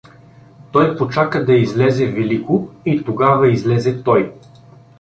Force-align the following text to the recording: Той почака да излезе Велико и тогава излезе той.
Той 0.71 0.97
почака 0.97 1.45
да 1.45 1.53
излезе 1.53 2.05
Велико 2.11 2.69
и 2.85 3.03
тогава 3.03 3.49
излезе 3.51 4.03
той. 4.03 4.33